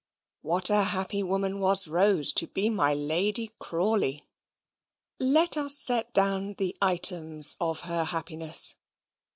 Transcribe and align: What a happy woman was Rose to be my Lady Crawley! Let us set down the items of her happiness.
What 0.41 0.71
a 0.71 0.81
happy 0.81 1.21
woman 1.21 1.59
was 1.59 1.87
Rose 1.87 2.33
to 2.33 2.47
be 2.47 2.71
my 2.71 2.91
Lady 2.95 3.51
Crawley! 3.59 4.25
Let 5.19 5.57
us 5.57 5.77
set 5.77 6.11
down 6.11 6.55
the 6.55 6.75
items 6.81 7.55
of 7.59 7.81
her 7.81 8.05
happiness. 8.05 8.77